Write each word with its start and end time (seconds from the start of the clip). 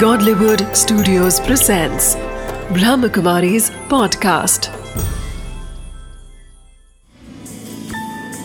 Godlywood 0.00 0.76
Studios 0.76 1.40
presents 1.40 2.16
Brahmakumari's 2.76 3.70
podcast. 3.88 4.68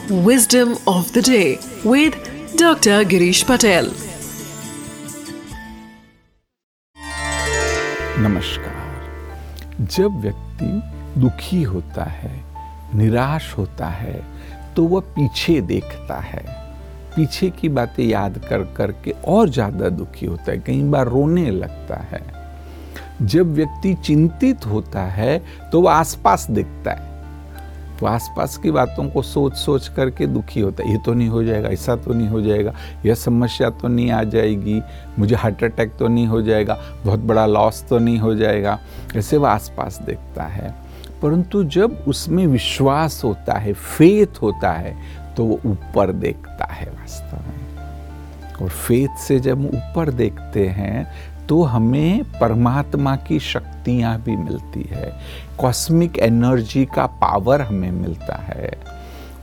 Wisdom 0.10 0.78
of 0.88 1.12
the 1.12 1.22
day 1.22 1.60
with 1.84 2.16
Dr. 2.56 3.04
Girish 3.04 3.43
Patel. 3.46 3.92
नमस्कार 8.20 9.86
जब 9.97 10.21
व्यक्ति 10.21 10.71
दुखी 11.21 11.61
होता 11.64 12.04
है 12.04 12.33
निराश 12.96 13.54
होता 13.57 13.89
है 13.89 14.20
तो 14.75 14.83
वह 14.83 15.02
पीछे 15.15 15.61
देखता 15.61 16.20
है 16.20 16.61
पीछे 17.16 17.50
की 17.52 17.70
बातें 17.70 18.04
याद 18.04 18.38
कर 18.50 18.64
कर 18.78 18.92
के 19.04 19.11
और 19.28 19.50
ज़्यादा 19.50 19.89
दुखी 19.92 20.25
होता 20.25 20.51
है। 20.51 20.57
कई 20.57 20.82
बार 20.83 21.07
रोने 21.07 21.50
लगता 21.51 22.00
है। 22.11 22.21
जब 23.24 23.54
व्यक्ति 23.54 23.93
चिंतित 23.96 24.65
होता 24.65 25.01
है 25.04 25.42
तो 25.71 25.82
वह 25.82 25.93
आसपास 25.93 26.50
देखता 26.51 26.92
है। 26.92 27.10
वो 28.01 28.07
आसपास 28.07 28.56
की 28.57 28.71
बातों 28.71 29.07
को 29.10 29.21
सोच 29.21 29.56
सोच 29.56 29.87
करके 29.87 30.28
दुखी 30.28 30.60
होता 30.60 30.84
है। 30.84 30.92
ये 30.92 30.97
तो 31.06 31.14
नहीं 31.14 31.28
हो 31.29 31.43
जाएगा, 31.43 31.70
ऐसा 31.70 31.96
तो 31.96 32.14
नहीं 32.14 32.28
हो 32.28 32.42
जाएगा, 32.42 32.73
यह 33.06 33.16
समस्या 33.16 33.70
तो 33.72 33.88
नहीं 33.88 34.12
आ 34.12 34.23
जाएगी, 34.25 34.81
मुझे 35.20 35.36
हार्ट 35.36 35.64
अटैक 35.64 35.92
तो 36.00 36.08
नहीं 36.08 36.28
हो 36.28 36.42
जाएगा, 36.42 36.80
बहुत 37.06 37.20
बड़ा 37.22 37.45
लॉस 37.45 37.84
तो 37.89 38.00
नहीं 38.00 38.17
हो 38.20 38.34
जाएगा, 38.36 38.80
ऐसे 39.16 39.38
वो 39.38 39.45
आसपास 39.45 40.00
देखता 40.02 40.44
है। 40.44 40.73
परंतु 41.22 41.64
जब 41.66 42.03
उसमें 42.08 42.45
विश्वास 42.48 43.22
होता 43.23 43.53
है, 43.53 43.73
फेथ 43.73 44.42
होता 44.42 44.72
है 44.72 44.95
तो 45.41 45.45
वो 45.45 45.59
ऊपर 45.66 46.11
देखता 46.11 46.66
है 46.66 46.89
वास्तव 46.89 47.38
में। 47.38 48.61
और 48.61 48.69
फेथ 48.69 49.17
से 49.17 49.39
जब 49.39 49.66
ऊपर 49.66 50.11
देखते 50.11 50.67
हैं 50.67 51.11
तो 51.48 51.64
हमें 51.64 52.23
परमात्मा 52.23 53.16
की 53.16 53.39
शक्तियाँ 53.39 54.22
भी 54.22 54.36
मिलती 54.36 54.81
है। 54.81 55.20
कॉस्मिक 55.59 56.20
एनर्जी 56.20 56.86
का 56.86 57.06
पावर 57.06 57.61
हमें 57.61 57.92
मिलता 57.92 58.36
है। 58.36 58.72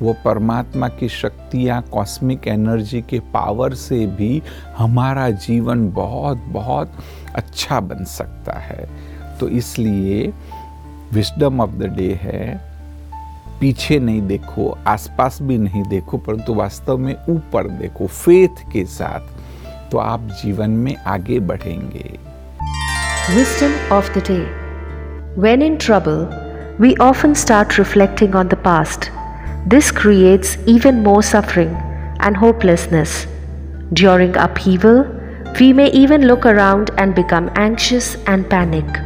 वो 0.03 0.13
परमात्मा 0.13 0.89
की 0.89 1.09
शक्तियाँ 1.09 1.83
कॉस्मिक 1.83 2.49
एनर्जी 2.49 3.03
के 3.03 3.19
पावर 3.19 3.75
से 3.75 4.07
भी 4.07 4.43
हमारा 4.77 5.31
जीवन 5.31 5.91
बहुत 5.91 6.39
बहुत 6.39 6.93
अच्छा 7.35 7.81
बन 7.81 8.05
सकता 8.05 8.59
है। 8.59 8.89
तो 9.41 9.49
इसलिए 9.49 10.33
विस्डम 11.13 11.61
ऑफ़ 11.61 11.71
द 11.71 11.83
डे 11.83 12.19
है 12.23 12.68
पीछे 13.61 13.99
नहीं 13.99 14.23
देखो, 14.23 14.79
आसपास 14.87 15.39
भी 15.43 15.59
नहीं 15.59 15.83
देखो, 15.83 16.19
परंतु 16.19 16.55
वास्तव 16.55 16.99
में 16.99 17.15
ऊपर 17.29 17.69
देखो 17.69 18.07
फेथ 18.07 18.63
के 18.73 18.85
साथ। 18.85 19.91
तो 19.91 19.99
आप 19.99 20.29
जीवन 20.43 20.71
में 20.71 20.97
आगे 21.07 21.39
बढ़ेंगे। 21.41 22.19
Wisdom 23.37 23.95
of 23.95 24.19
the 24.19 24.23
day 24.31 24.39
when 25.41 25.63
in 25.63 25.77
trouble 25.77 26.77
we 26.81 26.95
often 27.01 27.35
start 27.35 27.79
reflecting 27.79 28.35
on 28.35 28.49
the 28.49 28.55
past 28.55 29.11
this 29.69 29.91
creates 29.91 30.57
even 30.69 31.01
more 31.03 31.23
suffering 31.23 31.75
and 32.25 32.37
hopelessness 32.37 33.27
during 33.93 34.35
upheaval 34.37 35.05
we 35.59 35.73
may 35.73 35.87
even 36.03 36.23
look 36.23 36.47
around 36.47 36.91
and 36.99 37.15
become 37.15 37.51
anxious 37.59 38.17
and 38.29 38.45
panic 38.45 38.99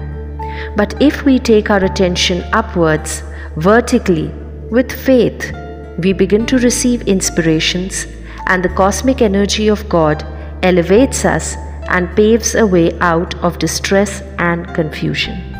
but 0.78 1.02
if 1.02 1.24
we 1.24 1.38
take 1.38 1.70
our 1.70 1.90
attention 1.90 2.40
upwards 2.54 3.22
vertically 3.58 4.30
with 4.72 4.90
faith, 4.90 5.52
we 5.98 6.14
begin 6.14 6.46
to 6.46 6.56
receive 6.56 7.02
inspirations, 7.02 8.06
and 8.46 8.64
the 8.64 8.70
cosmic 8.70 9.20
energy 9.20 9.68
of 9.68 9.86
God 9.86 10.24
elevates 10.62 11.26
us 11.26 11.56
and 11.90 12.16
paves 12.16 12.54
a 12.54 12.66
way 12.66 12.98
out 13.00 13.34
of 13.44 13.58
distress 13.58 14.22
and 14.38 14.66
confusion. 14.74 15.51